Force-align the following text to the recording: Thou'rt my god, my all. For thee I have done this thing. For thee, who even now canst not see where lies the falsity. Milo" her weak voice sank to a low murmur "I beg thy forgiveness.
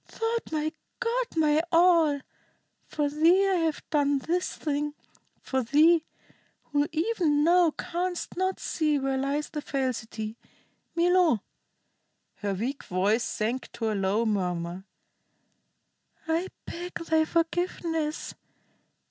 Thou'rt 0.07 0.51
my 0.51 0.73
god, 0.99 1.25
my 1.35 1.61
all. 1.71 2.21
For 2.87 3.07
thee 3.07 3.47
I 3.47 3.57
have 3.57 3.87
done 3.91 4.17
this 4.17 4.55
thing. 4.55 4.95
For 5.43 5.61
thee, 5.61 6.05
who 6.71 6.87
even 6.91 7.43
now 7.43 7.69
canst 7.69 8.35
not 8.35 8.59
see 8.59 8.97
where 8.97 9.15
lies 9.19 9.51
the 9.51 9.61
falsity. 9.61 10.37
Milo" 10.95 11.43
her 12.37 12.55
weak 12.55 12.83
voice 12.85 13.23
sank 13.23 13.71
to 13.73 13.91
a 13.91 13.93
low 13.93 14.25
murmur 14.25 14.85
"I 16.27 16.47
beg 16.65 16.95
thy 16.95 17.23
forgiveness. 17.23 18.33